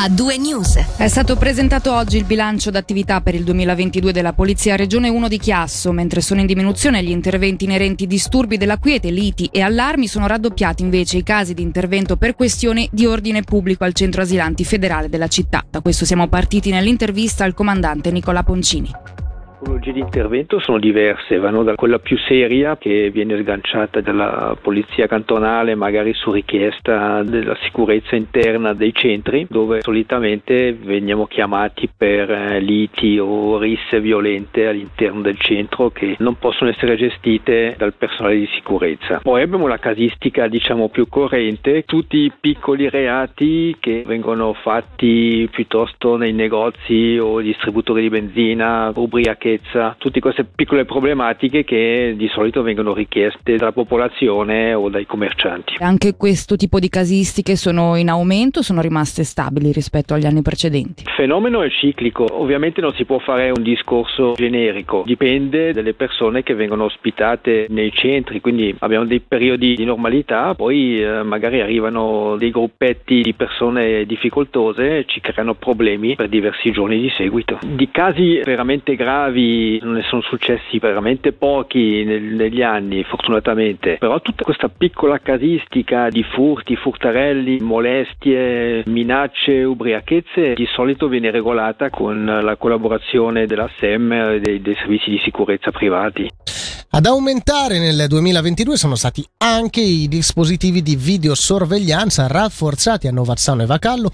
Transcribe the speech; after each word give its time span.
a 0.00 0.08
due 0.08 0.38
news. 0.38 0.76
È 0.96 1.08
stato 1.08 1.34
presentato 1.34 1.92
oggi 1.92 2.18
il 2.18 2.24
bilancio 2.24 2.70
d'attività 2.70 3.20
per 3.20 3.34
il 3.34 3.42
2022 3.42 4.12
della 4.12 4.32
Polizia 4.32 4.76
Regione 4.76 5.08
1 5.08 5.26
di 5.26 5.38
Chiasso. 5.38 5.90
Mentre 5.90 6.20
sono 6.20 6.38
in 6.38 6.46
diminuzione 6.46 7.02
gli 7.02 7.10
interventi 7.10 7.64
inerenti 7.64 8.06
disturbi 8.06 8.56
della 8.58 8.78
quiete, 8.78 9.10
liti 9.10 9.48
e 9.50 9.60
allarmi, 9.60 10.06
sono 10.06 10.28
raddoppiati 10.28 10.84
invece 10.84 11.16
i 11.16 11.24
casi 11.24 11.52
di 11.52 11.62
intervento 11.62 12.16
per 12.16 12.36
questioni 12.36 12.88
di 12.92 13.06
ordine 13.06 13.42
pubblico 13.42 13.82
al 13.82 13.92
centro 13.92 14.22
asilanti 14.22 14.64
federale 14.64 15.08
della 15.08 15.26
città. 15.26 15.64
Da 15.68 15.80
questo 15.80 16.04
siamo 16.04 16.28
partiti 16.28 16.70
nell'intervista 16.70 17.42
al 17.42 17.54
comandante 17.54 18.12
Nicola 18.12 18.44
Poncini. 18.44 18.92
Tipologie 19.88 19.92
di 19.92 20.00
intervento 20.00 20.58
sono 20.60 20.78
diverse, 20.78 21.38
vanno 21.38 21.62
da 21.62 21.74
quella 21.74 21.98
più 21.98 22.18
seria 22.18 22.76
che 22.76 23.10
viene 23.10 23.40
sganciata 23.40 24.00
dalla 24.00 24.56
polizia 24.60 25.06
cantonale, 25.06 25.74
magari 25.74 26.12
su 26.14 26.30
richiesta 26.30 27.22
della 27.22 27.56
sicurezza 27.62 28.14
interna 28.14 28.74
dei 28.74 28.92
centri, 28.92 29.46
dove 29.48 29.80
solitamente 29.80 30.72
veniamo 30.72 31.26
chiamati 31.26 31.88
per 31.94 32.30
eh, 32.30 32.60
liti 32.60 33.18
o 33.18 33.58
risse 33.58 34.00
violente 34.00 34.66
all'interno 34.66 35.22
del 35.22 35.38
centro 35.38 35.90
che 35.90 36.16
non 36.18 36.38
possono 36.38 36.70
essere 36.70 36.96
gestite 36.96 37.74
dal 37.78 37.94
personale 37.94 38.36
di 38.36 38.48
sicurezza. 38.52 39.20
Poi 39.22 39.42
abbiamo 39.42 39.66
la 39.66 39.78
casistica 39.78 40.48
diciamo 40.48 40.88
più 40.88 41.08
corrente, 41.08 41.84
tutti 41.84 42.18
i 42.18 42.32
piccoli 42.38 42.88
reati 42.88 43.76
che 43.78 44.04
vengono 44.06 44.52
fatti 44.52 45.48
piuttosto 45.50 46.16
nei 46.16 46.32
negozi 46.32 47.18
o 47.20 47.40
distributori 47.40 48.02
di 48.02 48.08
benzina, 48.08 48.92
ubriachezza 48.94 49.77
stanchezza, 49.78 49.94
tutte 49.98 50.20
queste 50.20 50.44
piccole 50.44 50.84
problematiche 50.84 51.64
che 51.64 52.14
di 52.16 52.28
solito 52.28 52.62
vengono 52.62 52.92
richieste 52.92 53.56
dalla 53.56 53.72
popolazione 53.72 54.74
o 54.74 54.88
dai 54.88 55.06
commercianti. 55.06 55.76
Anche 55.78 56.16
questo 56.16 56.56
tipo 56.56 56.78
di 56.80 56.88
casistiche 56.88 57.56
sono 57.56 57.96
in 57.96 58.08
aumento 58.08 58.58
o 58.58 58.62
sono 58.62 58.80
rimaste 58.80 59.22
stabili 59.22 59.72
rispetto 59.72 60.14
agli 60.14 60.26
anni 60.26 60.42
precedenti? 60.42 61.04
Il 61.06 61.12
fenomeno 61.12 61.62
è 61.62 61.68
ciclico, 61.70 62.26
ovviamente 62.30 62.80
non 62.80 62.92
si 62.94 63.04
può 63.04 63.18
fare 63.18 63.50
un 63.50 63.62
discorso 63.62 64.34
generico, 64.36 65.04
dipende 65.06 65.72
dalle 65.72 65.94
persone 65.94 66.42
che 66.42 66.54
vengono 66.54 66.84
ospitate 66.84 67.66
nei 67.68 67.92
centri, 67.92 68.40
quindi 68.40 68.74
abbiamo 68.80 69.04
dei 69.04 69.20
periodi 69.20 69.74
di 69.74 69.84
normalità, 69.84 70.54
poi 70.54 71.00
eh, 71.00 71.22
magari 71.22 71.60
arrivano 71.60 72.36
dei 72.36 72.50
gruppetti 72.50 73.22
di 73.22 73.34
persone 73.34 74.04
difficoltose 74.04 74.98
e 74.98 75.04
ci 75.06 75.20
creano 75.20 75.54
problemi 75.54 76.16
per 76.16 76.28
diversi 76.28 76.70
giorni 76.70 77.00
di 77.00 77.10
seguito. 77.10 77.58
Di 77.64 77.88
casi 77.90 78.40
veramente 78.44 78.96
gravi 78.96 79.67
ne 79.82 80.02
sono 80.02 80.22
successi 80.22 80.78
veramente 80.78 81.32
pochi 81.32 82.04
nel, 82.04 82.22
negli 82.22 82.62
anni, 82.62 83.04
fortunatamente, 83.04 83.96
però 83.98 84.20
tutta 84.20 84.44
questa 84.44 84.68
piccola 84.68 85.18
casistica 85.18 86.08
di 86.08 86.22
furti, 86.22 86.76
furtarelli, 86.76 87.58
molestie, 87.60 88.82
minacce, 88.86 89.64
ubriachezze 89.64 90.54
di 90.54 90.66
solito 90.66 91.08
viene 91.08 91.30
regolata 91.30 91.90
con 91.90 92.24
la 92.24 92.56
collaborazione 92.56 93.46
della 93.46 93.68
SEM 93.76 94.12
e 94.12 94.40
dei, 94.40 94.60
dei 94.60 94.74
servizi 94.76 95.10
di 95.10 95.18
sicurezza 95.18 95.70
privati. 95.70 96.28
Ad 96.98 97.06
aumentare 97.06 97.78
nel 97.78 98.06
2022 98.08 98.76
sono 98.76 98.96
stati 98.96 99.24
anche 99.36 99.80
i 99.80 100.08
dispositivi 100.08 100.82
di 100.82 100.96
videosorveglianza 100.96 102.26
rafforzati 102.26 103.06
a 103.06 103.12
Novazzano 103.12 103.62
e 103.62 103.66
Vacallo 103.66 104.10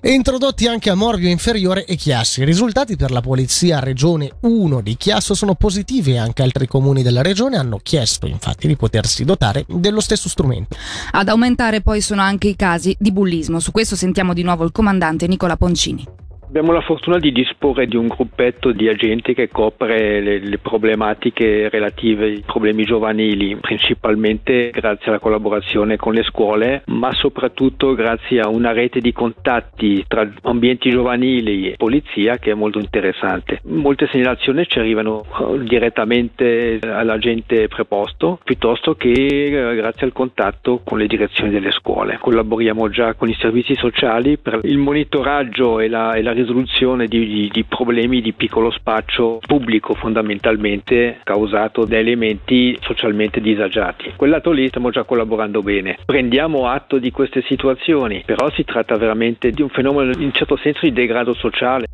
e 0.00 0.12
introdotti 0.12 0.68
anche 0.68 0.90
a 0.90 0.94
Morvio 0.94 1.28
Inferiore 1.28 1.84
e 1.84 1.96
Chiassi. 1.96 2.42
I 2.42 2.44
risultati 2.44 2.94
per 2.94 3.10
la 3.10 3.20
Polizia 3.20 3.80
Regione 3.80 4.30
1 4.42 4.80
di 4.80 4.96
Chiasso 4.96 5.34
sono 5.34 5.56
positivi 5.56 6.12
e 6.12 6.18
anche 6.18 6.42
altri 6.42 6.68
comuni 6.68 7.02
della 7.02 7.22
regione 7.22 7.56
hanno 7.56 7.80
chiesto 7.82 8.28
infatti 8.28 8.68
di 8.68 8.76
potersi 8.76 9.24
dotare 9.24 9.64
dello 9.66 9.98
stesso 9.98 10.28
strumento. 10.28 10.76
Ad 11.10 11.26
aumentare 11.26 11.80
poi 11.80 12.00
sono 12.00 12.22
anche 12.22 12.46
i 12.46 12.54
casi 12.54 12.94
di 12.96 13.10
bullismo. 13.10 13.58
Su 13.58 13.72
questo 13.72 13.96
sentiamo 13.96 14.34
di 14.34 14.44
nuovo 14.44 14.62
il 14.62 14.70
comandante 14.70 15.26
Nicola 15.26 15.56
Poncini. 15.56 16.19
Abbiamo 16.50 16.72
la 16.72 16.80
fortuna 16.80 17.20
di 17.20 17.30
disporre 17.30 17.86
di 17.86 17.94
un 17.94 18.08
gruppetto 18.08 18.72
di 18.72 18.88
agenti 18.88 19.34
che 19.34 19.48
copre 19.48 20.20
le, 20.20 20.40
le, 20.40 20.58
problematiche 20.58 21.68
relative 21.68 22.24
ai 22.24 22.42
problemi 22.44 22.82
giovanili, 22.82 23.54
principalmente 23.54 24.70
grazie 24.70 25.10
alla 25.10 25.20
collaborazione 25.20 25.96
con 25.96 26.12
le 26.12 26.24
scuole, 26.24 26.82
ma 26.86 27.12
soprattutto 27.12 27.94
grazie 27.94 28.40
a 28.40 28.48
una 28.48 28.72
rete 28.72 28.98
di 28.98 29.12
contatti 29.12 30.04
tra 30.08 30.28
ambienti 30.42 30.90
giovanili 30.90 31.70
e 31.70 31.76
polizia 31.76 32.38
che 32.38 32.50
è 32.50 32.54
molto 32.54 32.80
interessante. 32.80 33.60
Molte 33.66 34.08
segnalazioni 34.08 34.66
ci 34.66 34.80
arrivano 34.80 35.22
eh, 35.22 35.62
direttamente 35.62 36.80
all'agente 36.82 37.68
preposto, 37.68 38.40
piuttosto 38.42 38.96
che 38.96 39.12
eh, 39.12 39.76
grazie 39.76 40.04
al 40.04 40.12
contatto 40.12 40.80
con 40.82 40.98
le 40.98 41.06
direzioni 41.06 41.50
delle 41.50 41.70
scuole. 41.70 42.18
Collaboriamo 42.20 42.88
già 42.88 43.14
con 43.14 43.28
i 43.28 43.36
servizi 43.38 43.76
sociali 43.76 44.36
per 44.36 44.58
il 44.64 44.78
monitoraggio 44.78 45.78
e 45.78 45.86
la, 45.86 46.14
e 46.14 46.22
la 46.22 46.38
risoluzione 46.40 47.06
di, 47.06 47.26
di, 47.26 47.48
di, 47.52 47.64
problemi 47.64 48.20
di 48.20 48.32
piccolo 48.32 48.70
spaccio 48.70 49.38
pubblico 49.46 49.94
fondamentalmente 49.94 51.20
causato 51.22 51.84
da 51.84 51.98
elementi 51.98 52.76
socialmente 52.80 53.40
disagiati. 53.40 54.12
Quel 54.16 54.30
lato 54.30 54.50
lì 54.50 54.68
stiamo 54.68 54.90
già 54.90 55.04
collaborando 55.04 55.62
bene. 55.62 55.98
Prendiamo 56.04 56.68
atto 56.68 56.98
di 56.98 57.10
queste 57.10 57.42
situazioni, 57.42 58.22
però 58.24 58.50
si 58.50 58.64
tratta 58.64 58.96
veramente 58.96 59.50
di 59.50 59.62
un 59.62 59.68
fenomeno 59.68 60.12
in 60.12 60.22
un 60.22 60.32
certo 60.32 60.56
senso 60.56 60.80
di 60.82 60.92
degrado 60.92 61.34
sociale. 61.34 61.86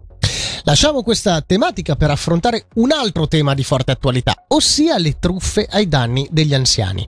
Lasciamo 0.68 1.04
questa 1.04 1.40
tematica 1.42 1.94
per 1.94 2.10
affrontare 2.10 2.66
un 2.74 2.90
altro 2.90 3.28
tema 3.28 3.54
di 3.54 3.62
forte 3.62 3.92
attualità, 3.92 4.46
ossia 4.48 4.98
le 4.98 5.16
truffe 5.20 5.64
ai 5.70 5.86
danni 5.86 6.26
degli 6.28 6.54
anziani. 6.54 7.06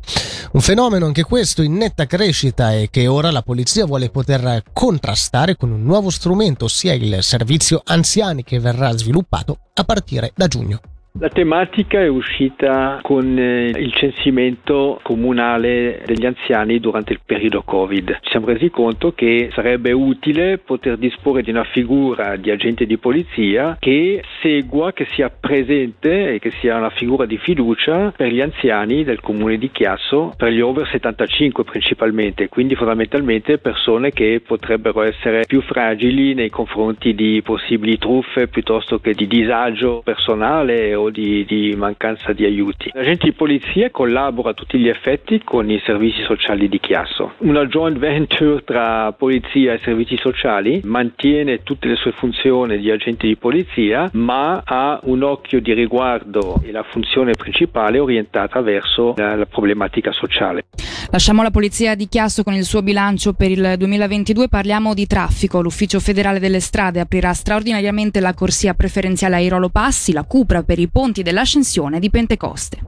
Un 0.52 0.60
fenomeno 0.60 1.06
anche 1.06 1.24
questo 1.24 1.62
in 1.62 1.74
netta 1.74 2.06
crescita 2.06 2.72
e 2.72 2.86
che 2.88 3.08
ora 3.08 3.32
la 3.32 3.42
polizia 3.42 3.84
vuole 3.84 4.10
poter 4.10 4.62
contrastare 4.72 5.56
con 5.56 5.72
un 5.72 5.82
nuovo 5.82 6.08
strumento, 6.10 6.66
ossia 6.66 6.92
il 6.92 7.18
servizio 7.20 7.82
anziani 7.84 8.44
che 8.44 8.60
verrà 8.60 8.96
sviluppato 8.96 9.58
a 9.74 9.82
partire 9.82 10.30
da 10.36 10.46
giugno. 10.46 10.80
La 11.20 11.30
tematica 11.30 11.98
è 11.98 12.06
uscita 12.06 13.00
con 13.02 13.36
eh, 13.36 13.70
il 13.70 13.92
censimento 13.92 15.00
comunale 15.02 16.00
degli 16.06 16.24
anziani 16.24 16.78
durante 16.78 17.12
il 17.12 17.18
periodo 17.26 17.62
Covid. 17.62 18.18
Ci 18.20 18.30
siamo 18.30 18.46
resi 18.46 18.70
conto 18.70 19.12
che 19.12 19.50
sarebbe 19.52 19.90
utile 19.90 20.58
poter 20.58 20.96
disporre 20.96 21.42
di 21.42 21.50
una 21.50 21.64
figura 21.64 22.36
di 22.36 22.52
agente 22.52 22.86
di 22.86 22.98
polizia 22.98 23.76
che 23.80 24.22
segua, 24.40 24.92
che 24.92 25.06
sia 25.10 25.28
presente 25.28 26.34
e 26.34 26.38
che 26.38 26.52
sia 26.60 26.76
una 26.76 26.90
figura 26.90 27.26
di 27.26 27.36
fiducia 27.36 28.12
per 28.16 28.28
gli 28.28 28.40
anziani 28.40 29.02
del 29.02 29.18
comune 29.20 29.58
di 29.58 29.72
Chiasso, 29.72 30.32
per 30.36 30.52
gli 30.52 30.60
over 30.60 30.86
75 30.86 31.64
principalmente, 31.64 32.48
quindi 32.48 32.76
fondamentalmente 32.76 33.58
persone 33.58 34.12
che 34.12 34.40
potrebbero 34.46 35.02
essere 35.02 35.46
più 35.48 35.62
fragili 35.62 36.34
nei 36.34 36.48
confronti 36.48 37.12
di 37.16 37.42
possibili 37.42 37.98
truffe 37.98 38.46
piuttosto 38.46 39.00
che 39.00 39.14
di 39.14 39.26
disagio 39.26 40.00
personale 40.04 40.94
o 40.94 41.06
di, 41.10 41.44
di, 41.44 41.74
mancanza 41.76 42.32
di 42.32 42.44
aiuti. 42.44 42.90
L'agente 42.92 43.26
di 43.26 43.32
polizia 43.32 43.90
collabora 43.90 44.50
a 44.50 44.54
tutti 44.54 44.78
gli 44.78 44.88
effetti 44.88 45.40
con 45.44 45.70
i 45.70 45.80
servizi 45.84 46.22
sociali 46.22 46.68
di 46.68 46.80
Chiasso. 46.80 47.32
Una 47.38 47.66
joint 47.66 47.98
venture 47.98 48.62
tra 48.64 49.12
polizia 49.12 49.74
e 49.74 49.78
servizi 49.78 50.16
sociali 50.16 50.80
mantiene 50.84 51.62
tutte 51.62 51.88
le 51.88 51.96
sue 51.96 52.12
funzioni 52.12 52.78
di 52.78 52.90
agente 52.90 53.26
di 53.26 53.36
polizia, 53.36 54.08
ma 54.14 54.62
ha 54.64 55.00
un 55.04 55.22
occhio 55.22 55.60
di 55.60 55.72
riguardo 55.72 56.60
e 56.62 56.72
la 56.72 56.82
funzione 56.82 57.34
principale 57.34 57.98
orientata 57.98 58.60
verso 58.60 59.14
la, 59.16 59.34
la 59.34 59.46
problematica 59.46 60.12
sociale. 60.12 60.64
Lasciamo 61.10 61.42
la 61.42 61.50
polizia 61.50 61.94
di 61.94 62.06
Chiasso 62.06 62.42
con 62.42 62.52
il 62.52 62.64
suo 62.64 62.82
bilancio 62.82 63.32
per 63.32 63.50
il 63.50 63.74
2022, 63.78 64.48
parliamo 64.48 64.92
di 64.92 65.06
traffico. 65.06 65.62
L'Ufficio 65.62 66.00
federale 66.00 66.38
delle 66.38 66.60
strade 66.60 67.00
aprirà 67.00 67.32
straordinariamente 67.32 68.20
la 68.20 68.34
corsia 68.34 68.74
preferenziale 68.74 69.36
ai 69.36 69.48
Rolo 69.48 69.70
Passi, 69.70 70.12
la 70.12 70.24
Cupra 70.24 70.62
per 70.62 70.78
i 70.78 70.88
ponti 70.98 71.22
dell'ascensione 71.22 72.00
di 72.00 72.10
Pentecoste. 72.10 72.78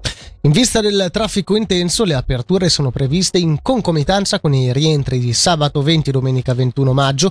In 0.41 0.50
vista 0.50 0.81
del 0.81 1.10
traffico 1.12 1.54
intenso, 1.54 2.03
le 2.03 2.15
aperture 2.15 2.69
sono 2.69 2.91
previste 2.91 3.38
in 3.38 3.62
concomitanza 3.62 4.41
con 4.41 4.53
i 4.53 4.72
rientri 4.72 5.21
di 5.21 5.32
sabato 5.32 5.81
20 5.81 6.10
domenica 6.10 6.53
21 6.53 6.92
maggio 6.92 7.30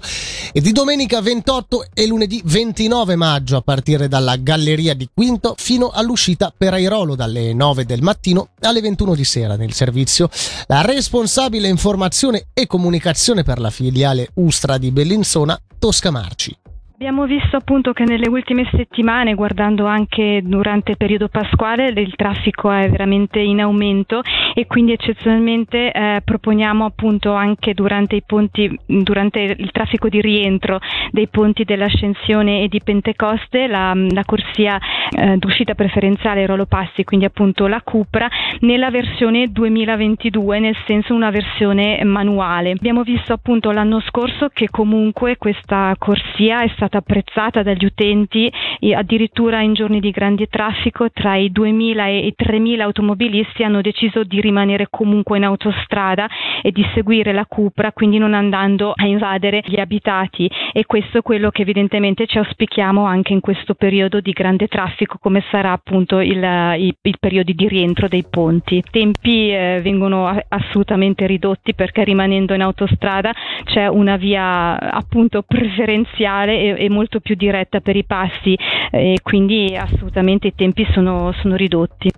e 0.53 0.61
di 0.61 0.71
domenica 0.71 1.19
28 1.19 1.87
e 1.93 2.07
lunedì 2.07 2.41
29 2.45 3.17
maggio 3.17 3.57
a 3.57 3.61
partire 3.61 4.07
dalla 4.07 4.37
Galleria 4.37 4.93
di 4.93 5.09
Quinto 5.13 5.53
fino 5.57 5.89
all'uscita 5.89 6.53
per 6.57 6.73
Airolo 6.73 7.15
dalle 7.15 7.53
9 7.53 7.83
del 7.83 8.01
mattino 8.01 8.51
alle 8.61 8.79
21 8.79 9.15
di 9.15 9.25
sera 9.25 9.57
nel 9.57 9.73
servizio. 9.73 10.29
La 10.67 10.79
responsabile 10.79 11.67
informazione 11.67 12.47
e 12.53 12.67
comunicazione 12.67 13.43
per 13.43 13.59
la 13.59 13.69
filiale 13.69 14.29
Ustra 14.35 14.77
di 14.77 14.91
Bellinzona, 14.91 15.59
Tosca 15.77 16.09
Marci. 16.09 16.55
Abbiamo 17.01 17.25
visto 17.25 17.55
appunto 17.55 17.93
che 17.93 18.03
nelle 18.03 18.27
ultime 18.27 18.67
settimane, 18.73 19.33
guardando 19.33 19.85
anche 19.85 20.41
durante 20.43 20.91
il 20.91 20.97
periodo 20.97 21.29
pasquale, 21.29 21.93
il 21.95 22.13
traffico 22.17 22.69
è 22.69 22.89
veramente 22.89 23.39
in 23.39 23.61
aumento 23.61 24.21
e 24.53 24.67
quindi 24.67 24.91
eccezionalmente 24.91 25.93
eh, 25.93 26.21
proponiamo 26.21 26.83
appunto 26.83 27.31
anche 27.31 27.73
durante 27.73 28.17
i 28.17 28.23
ponti, 28.25 28.77
durante 28.85 29.39
il 29.39 29.71
traffico 29.71 30.09
di 30.09 30.19
rientro 30.19 30.81
dei 31.11 31.29
ponti 31.29 31.63
dell'Ascensione 31.63 32.63
e 32.63 32.67
di 32.67 32.81
Pentecoste, 32.83 33.67
la, 33.67 33.93
la 33.95 34.25
corsia 34.25 34.77
eh, 35.11 35.37
d'uscita 35.37 35.75
preferenziale 35.75 36.45
Rolo 36.45 36.65
Passi, 36.65 37.05
quindi 37.05 37.25
appunto 37.25 37.67
la 37.67 37.79
Cupra, 37.81 38.29
nella 38.59 38.89
versione 38.89 39.47
2022, 39.47 40.59
nel 40.59 40.75
senso 40.85 41.13
una 41.13 41.29
versione 41.29 42.03
manuale. 42.03 42.71
Abbiamo 42.71 43.03
visto 43.03 43.31
appunto 43.31 43.71
l'anno 43.71 44.01
scorso 44.01 44.49
che 44.51 44.67
comunque 44.69 45.37
questa 45.37 45.95
corsia 45.97 46.61
è 46.63 46.67
stata 46.75 46.88
stata 46.89 46.97
apprezzata 46.97 47.62
dagli 47.62 47.86
utenti 47.86 48.51
addirittura 48.95 49.62
in 49.62 49.74
giorni 49.74 50.00
di 50.00 50.09
grande 50.09 50.47
traffico 50.47 51.09
tra 51.12 51.36
i 51.36 51.51
2.000 51.53 52.07
e 52.07 52.25
i 52.25 52.33
3.000 52.38 52.81
automobilisti 52.81 53.63
hanno 53.63 53.81
deciso 53.81 54.24
di 54.24 54.41
rimanere 54.41 54.88
comunque 54.89 55.38
in 55.38 55.44
autostrada 55.44 56.27
e 56.62 56.71
di 56.71 56.83
seguire 56.94 57.31
la 57.31 57.45
Cupra 57.45 57.91
quindi 57.91 58.18
non 58.18 58.33
andando 58.33 58.94
a 58.95 59.06
invadere 59.06 59.62
gli 59.65 59.80
abitati 59.80 60.50
e 60.74 60.86
questo 60.86 61.19
è 61.19 61.21
quello 61.21 61.51
che 61.51 61.62
evidentemente 61.62 62.25
ci 62.25 62.39
auspichiamo 62.39 63.06
anche 63.06 63.33
in 63.33 63.39
questo 63.39 63.75
periodo 63.75 64.19
di 64.19 64.31
grande 64.31 64.68
traffico 64.68 65.18
come 65.19 65.44
sarà 65.51 65.71
appunto 65.71 66.19
il, 66.19 66.44
il, 66.77 66.95
il 67.00 67.18
periodo 67.19 67.51
di 67.53 67.68
rientro 67.68 68.07
dei 68.07 68.25
ponti. 68.27 68.77
I 68.77 68.83
tempi 68.89 69.51
eh, 69.51 69.80
vengono 69.83 70.27
assolutamente 70.47 71.27
ridotti 71.27 71.75
perché 71.75 72.03
rimanendo 72.03 72.53
in 72.53 72.62
autostrada 72.62 73.31
c'è 73.65 73.88
una 73.88 74.15
via 74.15 74.80
appunto 74.80 75.44
preferenziale 75.44 76.77
e, 76.77 76.78
e 76.79 76.89
molto 76.89 77.19
più 77.19 77.35
diretta 77.35 77.81
per 77.81 77.95
i 77.95 78.05
passi 78.05 78.57
e 78.91 79.19
quindi 79.21 79.75
assolutamente 79.75 80.47
i 80.47 80.53
tempi 80.55 80.87
sono, 80.93 81.33
sono 81.41 81.55
ridotti. 81.55 82.09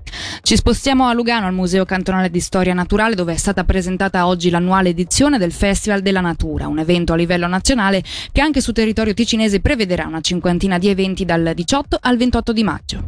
Ci 0.42 0.56
spostiamo 0.56 1.08
a 1.08 1.14
Lugano 1.14 1.48
al 1.48 1.54
Museo 1.54 1.84
Cantonale 1.84 2.30
di 2.30 2.40
Storia 2.40 2.74
Naturale 2.74 3.16
dove 3.16 3.34
è 3.34 3.38
stata 3.38 3.64
presentata 3.64 4.28
oggi 4.28 4.50
l'annuale 4.50 4.90
edizione 4.90 5.38
del 5.38 5.52
Festival 5.52 6.02
della 6.02 6.22
Natura, 6.22 6.68
un 6.68 6.80
evento 6.80 7.14
a 7.14 7.16
livello 7.16 7.48
nazionale 7.48 8.04
che 8.32 8.42
anche 8.42 8.62
su 8.62 8.72
territorio 8.72 9.14
ticinese 9.14 9.60
prevederà 9.60 10.06
una 10.06 10.22
cinquantina 10.22 10.78
di 10.78 10.88
eventi 10.88 11.26
dal 11.26 11.52
18 11.56 11.98
al 12.00 12.18
28 12.18 12.54
di 12.54 12.64
maggio. 12.64 13.04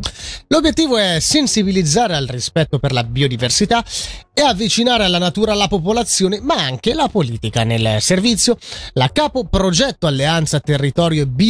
L'obiettivo 0.47 0.97
è 0.97 1.19
sensibilizzare 1.19 2.15
al 2.15 2.27
rispetto 2.27 2.79
per 2.79 2.91
la 2.91 3.03
biodiversità 3.03 3.83
e 4.33 4.41
avvicinare 4.41 5.03
alla 5.03 5.19
natura 5.19 5.53
la 5.53 5.67
popolazione, 5.67 6.39
ma 6.41 6.55
anche 6.55 6.93
la 6.93 7.07
politica. 7.07 7.63
Nel 7.63 8.01
servizio, 8.01 8.57
la 8.93 9.11
capo 9.13 9.45
progetto 9.45 10.07
Alleanza 10.07 10.59
Territorio 10.59 11.21
e 11.21 11.27
Biodiversità 11.27 11.42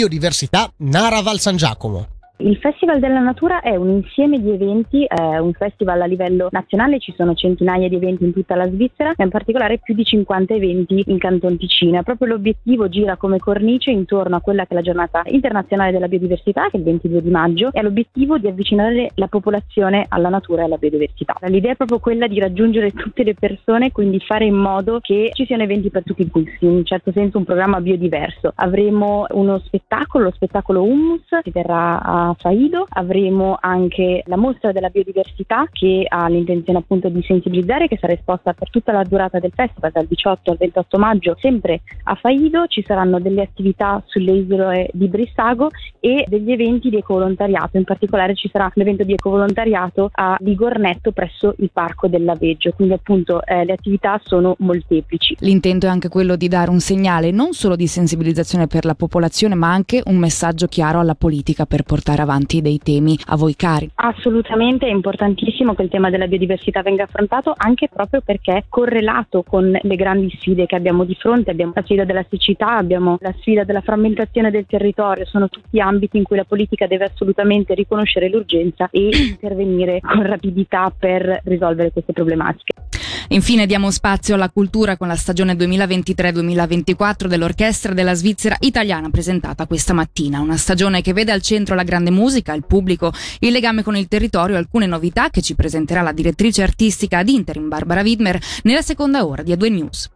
Nara 0.80 1.22
Val 1.22 1.40
San 1.40 1.58
Giacomo. 1.58 2.13
Il 2.38 2.58
Festival 2.58 3.00
della 3.00 3.20
Natura 3.20 3.62
è 3.62 3.76
un 3.76 3.90
insieme 3.90 4.42
di 4.42 4.50
eventi, 4.50 5.06
è 5.06 5.38
un 5.38 5.54
festival 5.54 6.02
a 6.02 6.06
livello 6.06 6.48
nazionale, 6.50 6.98
ci 6.98 7.14
sono 7.16 7.36
centinaia 7.36 7.88
di 7.88 7.96
eventi 7.96 8.24
in 8.24 8.34
tutta 8.34 8.56
la 8.56 8.68
Svizzera, 8.68 9.14
ma 9.16 9.24
in 9.24 9.30
particolare 9.30 9.78
più 9.78 9.94
di 9.94 10.04
50 10.04 10.56
eventi 10.56 11.04
in 11.08 11.20
Canton 11.20 11.58
Ticino. 11.58 12.02
Proprio 12.02 12.30
l'obiettivo 12.30 12.90
gira 12.90 13.18
come 13.18 13.38
cornice 13.38 13.92
intorno 13.92 14.36
a 14.36 14.42
quella 14.42 14.64
che 14.64 14.72
è 14.72 14.74
la 14.74 14.82
giornata 14.82 15.22
internazionale 15.28 15.92
della 15.92 16.08
biodiversità, 16.08 16.70
che 16.70 16.78
è 16.78 16.80
il 16.80 16.86
22 16.86 17.22
di 17.22 17.30
maggio, 17.30 17.70
e 17.72 17.80
all'obiettivo 17.80 18.40
di 18.40 18.48
avvicinare 18.48 19.12
la 19.14 19.28
popolazione 19.28 20.06
alla 20.10 20.30
natura 20.30 20.64
e 20.64 20.66
alla 20.66 20.78
biodiversità. 20.78 21.36
L'idea 21.42 21.74
è 21.74 21.76
proprio 21.76 22.00
quella 22.00 22.26
di 22.26 22.40
raggiungere 22.40 22.92
tutte 22.92 23.24
le 23.24 23.36
persone, 23.36 23.92
quindi 23.92 24.20
fare 24.20 24.46
in 24.46 24.56
modo 24.56 25.00
che 25.02 25.30
ci 25.34 25.46
siano 25.46 25.62
eventi 25.62 25.92
per 25.92 26.02
tutti 26.04 26.24
i 26.24 26.30
gusti, 26.30 26.66
in 26.66 26.72
un 26.72 26.84
certo 26.84 27.12
senso 27.12 27.38
un 27.38 27.46
programma 27.46 27.80
biodiverso. 27.80 28.54
Avremo 28.56 29.28
uno 29.30 29.60
spettacolo, 29.60 30.26
lo 30.26 30.32
spettacolo 30.32 30.82
Hummus, 30.82 31.28
che 31.44 31.52
verrà 31.52 32.02
a 32.02 32.23
Faido, 32.38 32.86
avremo 32.90 33.58
anche 33.60 34.24
la 34.28 34.38
mostra 34.38 34.72
della 34.72 34.90
biodiversità 34.90 35.68
che 35.72 36.06
ha 36.08 36.28
l'intenzione 36.28 36.80
appunto 36.80 37.10
di 37.10 37.22
sensibilizzare 37.24 37.88
che 37.88 37.98
sarà 38.00 38.14
esposta 38.14 38.54
per 38.54 38.70
tutta 38.70 38.92
la 38.92 39.04
durata 39.04 39.40
del 39.40 39.52
festival 39.54 39.92
dal 39.92 40.06
18 40.06 40.52
al 40.52 40.58
28 40.58 40.98
maggio 40.98 41.36
sempre 41.40 41.82
a 42.04 42.16
Faido, 42.16 42.68
ci 42.68 42.84
saranno 42.86 43.20
delle 43.20 43.42
attività 43.42 44.02
sulle 44.06 44.32
isole 44.32 44.90
di 44.94 45.08
Brissago 45.08 45.70
e 46.00 46.26
degli 46.28 46.52
eventi 46.52 46.90
di 46.90 46.98
ecovolontariato, 46.98 47.78
in 47.78 47.84
particolare 47.84 48.36
ci 48.36 48.50
sarà 48.52 48.72
un 48.74 48.82
evento 48.82 49.04
di 49.04 49.14
ecovolontariato 49.14 50.10
a 50.14 50.38
Ligornetto 50.40 51.12
presso 51.12 51.54
il 51.58 51.70
parco 51.72 52.08
dell'Aveggio, 52.08 52.72
quindi 52.72 52.94
appunto 52.94 53.44
eh, 53.46 53.66
le 53.66 53.74
attività 53.74 54.20
sono 54.24 54.56
molteplici. 54.60 55.36
L'intento 55.40 55.88
è 55.88 55.90
anche 55.90 56.10
quello 56.10 56.36
di 56.36 56.48
dare 56.48 56.70
un 56.70 56.80
segnale 56.80 57.32
non 57.32 57.54
solo 57.54 57.76
di 57.76 57.88
sensibilizzazione 57.88 58.68
per 58.68 58.86
la 58.86 58.96
popolazione 58.96 59.56
ma 59.56 59.72
anche 59.72 60.02
un 60.06 60.18
messaggio 60.18 60.68
chiaro 60.68 61.00
alla 61.00 61.16
politica 61.16 61.66
per 61.66 61.84
portare 61.84 62.13
portare 62.14 62.22
avanti 62.22 62.62
dei 62.62 62.78
temi 62.78 63.18
a 63.28 63.36
voi 63.36 63.56
cari. 63.56 63.90
Assolutamente 63.96 64.86
è 64.86 64.92
importantissimo 64.92 65.74
che 65.74 65.84
il 65.84 65.90
tema 65.90 66.10
della 66.10 66.28
biodiversità 66.28 66.82
venga 66.82 67.04
affrontato 67.04 67.54
anche 67.56 67.90
proprio 67.90 68.22
perché 68.22 68.54
è 68.56 68.64
correlato 68.70 69.44
con 69.44 69.78
le 69.82 69.96
grandi 69.96 70.30
sfide 70.38 70.66
che 70.66 70.76
abbiamo 70.76 71.04
di 71.04 71.16
fronte, 71.16 71.52
abbiamo 71.52 71.74
la 71.76 71.82
sfida 71.84 72.06
della 72.06 72.26
siccità, 72.30 72.78
abbiamo 72.78 73.18
la 73.20 73.34
sfida 73.40 73.64
della 73.64 73.82
frammentazione 73.82 74.52
del 74.52 74.66
territorio, 74.68 75.26
sono 75.26 75.50
tutti 75.50 75.80
ambiti 75.80 76.18
in 76.18 76.24
cui 76.24 76.38
la 76.38 76.46
politica 76.46 76.88
deve 76.88 77.06
assolutamente 77.06 77.74
riconoscere 77.74 78.30
l'urgenza 78.30 78.88
e 78.92 79.10
intervenire 79.12 80.00
con 80.00 80.24
rapidità 80.24 80.94
per 80.98 81.42
risolvere 81.44 81.92
queste 81.92 82.14
problematiche. 82.14 82.83
Infine 83.30 83.66
diamo 83.66 83.90
spazio 83.90 84.36
alla 84.36 84.50
cultura 84.50 84.98
con 84.98 85.08
la 85.08 85.16
stagione 85.16 85.54
2023-2024 85.54 87.28
dell'Orchestra 87.28 87.94
della 87.94 88.14
Svizzera 88.14 88.58
italiana 88.60 89.10
presentata 89.10 89.66
questa 89.66 89.94
mattina. 89.94 90.40
Una 90.40 90.58
stagione 90.58 91.02
che 91.02 91.14
vede 91.14 91.32
al 91.32 91.42
centro 91.42 91.76
la 91.76 91.84
grande 91.84 92.12
musica, 92.12 92.54
il 92.54 92.66
pubblico, 92.66 93.14
il 93.40 93.52
legame 93.52 93.82
con 93.82 93.96
il 93.96 94.08
territorio 94.08 94.58
alcune 94.58 94.86
novità 94.86 95.30
che 95.30 95.42
ci 95.42 95.56
presenterà 95.56 96.02
la 96.02 96.12
direttrice 96.12 96.64
artistica 96.64 97.20
ad 97.20 97.30
interim 97.30 97.68
Barbara 97.70 98.02
Widmer 98.02 98.40
nella 98.64 98.82
seconda 98.82 99.26
ora 99.26 99.42
di 99.42 99.54
A2 99.54 99.72
News. 99.72 100.10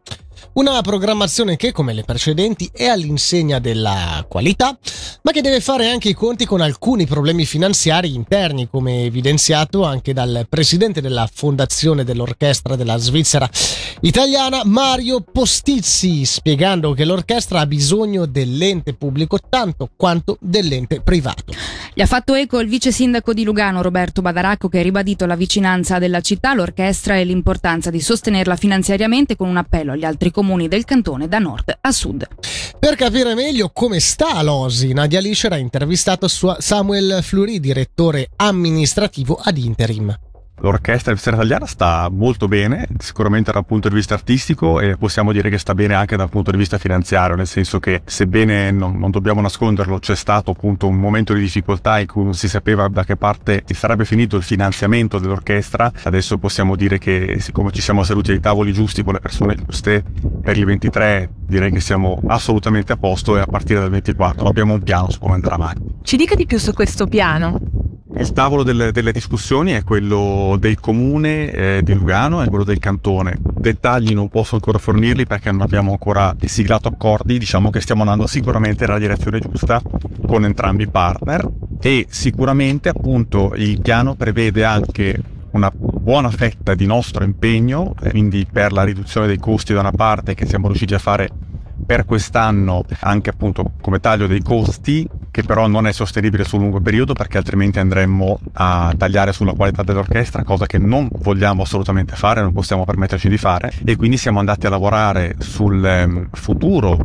Una 0.54 0.82
programmazione 0.82 1.56
che, 1.56 1.72
come 1.72 1.94
le 1.94 2.04
precedenti, 2.04 2.70
è 2.74 2.86
all'insegna 2.86 3.60
della 3.60 4.26
qualità, 4.28 4.78
ma 5.22 5.32
che 5.32 5.42
deve 5.42 5.62
fare 5.62 5.90
anche 5.90 6.10
i 6.10 6.14
conti 6.14 6.46
con 6.46 6.62
alcuni 6.62 7.06
problemi 7.06 7.46
finanziari 7.46 8.14
interni, 8.14 8.68
come 8.70 9.04
evidenziato 9.04 9.84
anche 9.84 10.14
dal 10.14 10.46
presidente 10.50 11.02
della 11.02 11.30
fondazione 11.32 12.04
dell'orchestra 12.04 12.76
della 12.76 12.98
Svizzera 12.98 13.50
italiana, 14.02 14.62
Mario 14.64 15.22
Postizzi, 15.22 16.26
spiegando 16.26 16.94
che 16.94 17.06
l'orchestra 17.06 17.60
ha 17.60 17.66
bisogno 17.66 18.26
dell'ente 18.26 18.94
pubblico 18.94 19.38
tanto 19.50 19.90
quanto 19.96 20.38
dell'ente 20.40 21.02
privato. 21.02 21.54
Gli 21.94 22.02
ha 22.02 22.06
fatto 22.06 22.36
eco 22.36 22.60
il 22.60 22.68
vice 22.68 22.92
sindaco 22.92 23.34
di 23.34 23.44
Lugano, 23.44 23.82
Roberto 23.82 24.22
Badaracco, 24.22 24.70
che 24.70 24.80
ha 24.80 24.84
ribadito 24.84 25.26
la 25.26 25.36
vicinanza 25.36 25.98
della 25.98 26.22
città 26.22 26.52
all'orchestra 26.52 27.18
e 27.18 27.24
l'importanza 27.24 27.90
di 27.90 28.00
sostenerla 28.00 28.56
finanziariamente 28.56 29.36
con 29.36 29.50
un 29.50 29.58
appello 29.58 29.94
agli 29.94 30.06
altri 30.06 30.27
comuni 30.32 30.68
del 30.68 30.86
cantone 30.86 31.28
da 31.28 31.40
nord 31.40 31.78
a 31.82 31.92
sud. 31.92 32.28
Per 32.80 32.96
capire 32.96 33.34
meglio 33.34 33.70
come 33.74 34.00
sta 34.00 34.42
l'Osi, 34.42 34.94
Nadia 34.94 35.20
Liscer 35.20 35.52
ha 35.52 35.58
intervistato 35.58 36.28
Samuel 36.28 37.20
Fluri, 37.24 37.60
direttore 37.60 38.30
amministrativo 38.36 39.40
ad 39.42 39.58
interim. 39.58 40.27
L'orchestra 40.60 41.14
del 41.14 41.22
italiana 41.22 41.68
sta 41.68 42.10
molto 42.12 42.48
bene, 42.48 42.88
sicuramente 42.98 43.52
dal 43.52 43.66
punto 43.66 43.90
di 43.90 43.96
vista 43.96 44.16
artistico 44.16 44.80
e 44.80 44.98
possiamo 44.98 45.32
dire 45.32 45.52
che 45.52 45.60
sta 45.60 45.76
bene 45.76 45.94
anche 45.94 46.16
dal 46.16 46.30
punto 46.30 46.50
di 46.50 46.58
vista 46.58 46.80
finanziario, 46.80 47.36
nel 47.36 47.46
senso 47.46 47.80
che 47.80 48.02
sebbene 48.06 48.72
non, 48.72 48.98
non 48.98 49.12
dobbiamo 49.12 49.40
nasconderlo, 49.42 50.00
c'è 50.00 50.16
stato 50.16 50.52
appunto 50.52 50.88
un 50.88 50.96
momento 50.96 51.34
di 51.34 51.42
difficoltà 51.42 52.00
in 52.00 52.08
cui 52.08 52.24
non 52.24 52.34
si 52.34 52.50
sapeva 52.50 52.88
da 52.88 53.04
che 53.04 53.16
parte 53.16 53.64
si 53.66 53.76
sarebbe 53.76 54.04
finito 54.04 54.36
il 54.36 54.44
finanziamento 54.44 55.20
dell'orchestra, 55.20 55.92
adesso 56.04 56.40
possiamo 56.40 56.76
dire 56.76 56.98
che 56.98 57.38
siccome 57.40 57.72
ci 57.72 57.82
siamo 57.82 58.04
seduti 58.04 58.32
ai 58.32 58.40
tavoli 58.40 58.74
giusti 58.74 59.04
con 59.04 59.14
le 59.14 59.20
persone 59.20 59.56
giuste, 59.56 60.04
per 60.42 60.58
il 60.58 60.66
23 60.66 61.30
direi 61.48 61.72
che 61.72 61.80
siamo 61.80 62.20
assolutamente 62.28 62.94
a 62.94 62.98
posto 62.98 63.38
e 63.38 63.42
a 63.42 63.46
partire 63.46 63.80
dal 63.80 63.90
24 63.92 64.48
abbiamo 64.48 64.74
un 64.74 64.82
piano 64.82 65.12
su 65.12 65.20
come 65.20 65.36
andrà 65.36 65.54
avanti. 65.54 65.84
Ci 66.02 66.18
dica 66.18 66.34
di 66.34 66.46
più 66.46 66.58
su 66.58 66.74
questo 66.74 67.06
piano. 67.06 67.77
Il 68.20 68.34
tavolo 68.34 68.64
delle, 68.64 68.92
delle, 68.92 69.12
discussioni 69.12 69.74
è 69.74 69.84
quello 69.84 70.56
del 70.60 70.80
comune 70.80 71.52
eh, 71.52 71.82
di 71.84 71.94
Lugano 71.94 72.42
e 72.42 72.48
quello 72.48 72.64
del 72.64 72.80
cantone. 72.80 73.38
Dettagli 73.40 74.14
non 74.14 74.28
posso 74.28 74.56
ancora 74.56 74.80
fornirli 74.80 75.28
perché 75.28 75.52
non 75.52 75.62
abbiamo 75.62 75.92
ancora 75.92 76.36
siglato 76.46 76.88
accordi, 76.88 77.38
diciamo 77.38 77.70
che 77.70 77.80
stiamo 77.80 78.02
andando 78.02 78.26
sicuramente 78.26 78.86
nella 78.88 78.98
direzione 78.98 79.40
giusta 79.40 79.82
con 80.26 80.46
entrambi 80.46 80.84
i 80.84 80.88
partner 80.88 81.48
e 81.80 82.08
sicuramente 82.10 82.90
appunto 82.90 83.54
il 83.56 83.80
piano 83.82 84.16
prevede 84.16 84.66
anche 84.66 85.22
una 85.52 85.72
buona 85.72 86.32
fetta 86.32 86.74
di 86.74 86.88
nostro 86.88 87.24
impegno, 87.24 87.94
quindi 88.10 88.48
per 88.52 88.72
la 88.72 88.84
riduzione 88.84 89.28
dei 89.28 89.38
costi 89.38 89.74
da 89.74 89.82
una 89.82 89.92
parte 89.92 90.34
che 90.34 90.48
siamo 90.48 90.68
riusciti 90.68 90.96
a 90.96 91.00
fare 91.00 91.30
per 91.86 92.06
quest'anno 92.06 92.84
anche 93.02 93.30
appunto 93.30 93.74
come 93.80 94.00
taglio 94.00 94.28
dei 94.28 94.42
costi 94.42 95.08
che 95.38 95.44
però 95.44 95.68
non 95.68 95.86
è 95.86 95.92
sostenibile 95.92 96.44
sul 96.44 96.62
lungo 96.62 96.80
periodo 96.80 97.14
perché 97.14 97.38
altrimenti 97.38 97.78
andremmo 97.78 98.40
a 98.54 98.92
tagliare 98.98 99.32
sulla 99.34 99.54
qualità 99.54 99.84
dell'orchestra, 99.84 100.44
cosa 100.44 100.66
che 100.66 100.80
non 100.80 101.08
vogliamo 101.20 101.62
assolutamente 101.62 102.16
fare, 102.16 102.42
non 102.42 102.54
possiamo 102.54 102.86
permetterci 102.86 103.30
di 103.30 103.38
fare 103.38 103.72
e 103.86 103.96
quindi 103.96 104.18
siamo 104.18 104.40
andati 104.40 104.66
a 104.66 104.72
lavorare 104.72 105.36
sul 105.38 105.86
ehm, 105.86 106.30
futuro, 106.32 106.98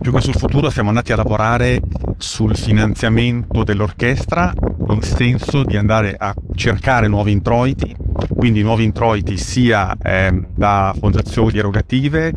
più 0.00 0.12
che 0.12 0.20
sul 0.20 0.36
futuro 0.36 0.70
siamo 0.70 0.90
andati 0.90 1.10
a 1.10 1.16
lavorare 1.16 1.80
sul 2.16 2.56
finanziamento 2.56 3.64
dell'orchestra 3.64 4.52
in 4.88 5.02
senso 5.02 5.64
di 5.64 5.76
andare 5.76 6.14
a 6.16 6.32
cercare 6.54 7.08
nuovi 7.08 7.32
introiti, 7.32 7.92
quindi 8.36 8.62
nuovi 8.62 8.84
introiti 8.84 9.36
sia 9.36 9.96
eh, 10.00 10.30
da 10.54 10.94
fondazioni 10.96 11.58
erogative, 11.58 12.34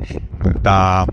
da 0.60 1.06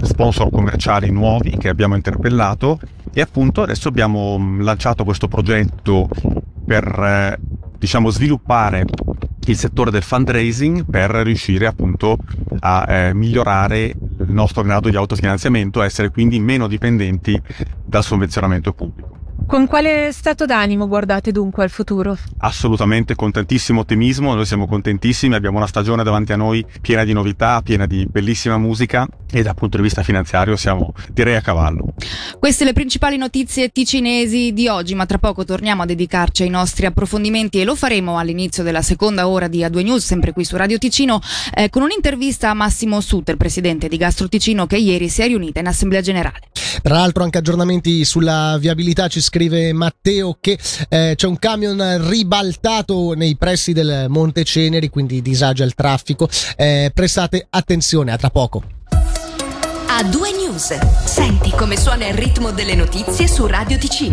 sponsor 0.00 0.48
commerciali 0.50 1.10
nuovi 1.10 1.54
che 1.58 1.68
abbiamo 1.68 1.96
interpellato 1.96 2.80
e 3.18 3.20
appunto 3.20 3.62
adesso 3.62 3.88
abbiamo 3.88 4.38
lanciato 4.60 5.02
questo 5.02 5.26
progetto 5.26 6.08
per 6.64 6.84
eh, 6.84 7.38
diciamo 7.76 8.10
sviluppare 8.10 8.84
il 9.46 9.56
settore 9.56 9.90
del 9.90 10.04
fundraising 10.04 10.84
per 10.88 11.10
riuscire 11.10 11.66
appunto 11.66 12.18
a 12.60 12.84
eh, 12.86 13.14
migliorare 13.14 13.86
il 13.86 14.30
nostro 14.30 14.62
grado 14.62 14.88
di 14.88 14.94
autofinanziamento, 14.94 15.82
essere 15.82 16.10
quindi 16.10 16.38
meno 16.38 16.68
dipendenti 16.68 17.36
dal 17.84 18.04
sovvenzionamento 18.04 18.72
pubblico. 18.72 19.17
Con 19.48 19.66
quale 19.66 20.12
stato 20.12 20.44
d'animo 20.44 20.86
guardate 20.86 21.32
dunque 21.32 21.62
al 21.62 21.70
futuro? 21.70 22.18
Assolutamente 22.40 23.14
con 23.14 23.30
tantissimo 23.30 23.80
ottimismo, 23.80 24.34
noi 24.34 24.44
siamo 24.44 24.66
contentissimi, 24.66 25.34
abbiamo 25.34 25.56
una 25.56 25.66
stagione 25.66 26.02
davanti 26.02 26.34
a 26.34 26.36
noi 26.36 26.62
piena 26.82 27.02
di 27.02 27.14
novità, 27.14 27.62
piena 27.62 27.86
di 27.86 28.06
bellissima 28.06 28.58
musica 28.58 29.08
e 29.32 29.42
dal 29.42 29.54
punto 29.54 29.78
di 29.78 29.82
vista 29.84 30.02
finanziario 30.02 30.54
siamo 30.54 30.92
direi 31.10 31.36
a 31.36 31.40
cavallo. 31.40 31.94
Queste 32.38 32.64
le 32.64 32.74
principali 32.74 33.16
notizie 33.16 33.70
ticinesi 33.70 34.52
di 34.52 34.68
oggi, 34.68 34.94
ma 34.94 35.06
tra 35.06 35.16
poco 35.16 35.46
torniamo 35.46 35.80
a 35.80 35.86
dedicarci 35.86 36.42
ai 36.42 36.50
nostri 36.50 36.84
approfondimenti 36.84 37.58
e 37.58 37.64
lo 37.64 37.74
faremo 37.74 38.18
all'inizio 38.18 38.62
della 38.62 38.82
seconda 38.82 39.28
ora 39.28 39.48
di 39.48 39.60
A2 39.60 39.82
News, 39.82 40.04
sempre 40.04 40.32
qui 40.32 40.44
su 40.44 40.56
Radio 40.56 40.76
Ticino, 40.76 41.22
eh, 41.54 41.70
con 41.70 41.80
un'intervista 41.80 42.50
a 42.50 42.54
Massimo 42.54 43.00
Sutter, 43.00 43.38
presidente 43.38 43.88
di 43.88 43.96
Gastro 43.96 44.28
Ticino, 44.28 44.66
che 44.66 44.76
ieri 44.76 45.08
si 45.08 45.22
è 45.22 45.26
riunita 45.26 45.60
in 45.60 45.68
Assemblea 45.68 46.02
Generale. 46.02 46.47
Tra 46.82 46.94
l'altro 46.94 47.24
anche 47.24 47.38
aggiornamenti 47.38 48.04
sulla 48.04 48.56
viabilità 48.58 49.08
ci 49.08 49.20
scrive 49.20 49.72
Matteo 49.72 50.36
che 50.40 50.58
eh, 50.88 51.14
c'è 51.16 51.26
un 51.26 51.38
camion 51.38 52.08
ribaltato 52.08 53.14
nei 53.14 53.36
pressi 53.36 53.72
del 53.72 54.06
Monte 54.08 54.44
Ceneri, 54.44 54.88
quindi 54.88 55.22
disagio 55.22 55.62
al 55.62 55.74
traffico. 55.74 56.28
Eh, 56.56 56.90
prestate 56.94 57.46
attenzione, 57.48 58.12
a 58.12 58.16
tra 58.16 58.30
poco. 58.30 58.62
A 59.90 60.02
due 60.04 60.30
news. 60.32 60.78
Senti 61.04 61.50
come 61.50 61.76
suona 61.76 62.06
il 62.06 62.14
ritmo 62.14 62.52
delle 62.52 62.74
notizie 62.74 63.26
su 63.26 63.46
Radio 63.46 63.78
Ticino. 63.78 64.06